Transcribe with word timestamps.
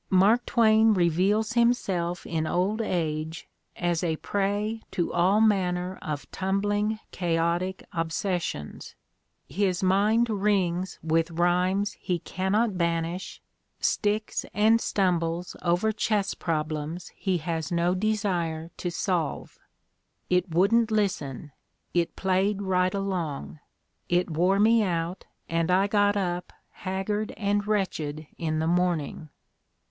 Mark 0.09 0.47
Twain 0.47 0.95
reveals 0.95 1.53
himself 1.53 2.25
in 2.25 2.47
old 2.47 2.81
age 2.81 3.47
as 3.75 4.03
a 4.03 4.15
prey 4.15 4.81
to 4.89 5.13
all 5.13 5.39
manner 5.39 5.99
of 6.01 6.25
tumbling, 6.31 6.99
chaotic 7.11 7.85
obsessions; 7.93 8.95
his 9.47 9.83
mind 9.83 10.27
rings 10.27 10.97
with 11.03 11.29
rhymes 11.29 11.93
he 11.99 12.17
cannot 12.17 12.79
ban 12.79 13.05
ish, 13.05 13.43
sticks 13.79 14.43
and 14.55 14.81
stumbles 14.81 15.55
over 15.61 15.91
chess 15.91 16.33
problems 16.33 17.09
he 17.15 17.37
has 17.37 17.71
no 17.71 17.93
desire 17.93 18.71
to 18.77 18.89
solve: 18.89 19.59
"it 20.31 20.49
wouldn't 20.49 20.89
listen; 20.89 21.51
it 21.93 22.15
played 22.15 22.63
right 22.63 22.95
along. 22.95 23.59
It 24.09 24.31
wore 24.31 24.59
me 24.59 24.81
out 24.81 25.25
and 25.47 25.69
I 25.69 25.85
got 25.85 26.17
up 26.17 26.51
haggard 26.71 27.33
and 27.37 27.67
wretched 27.67 28.25
in 28.39 28.57
the 28.57 28.65
morning." 28.65 29.29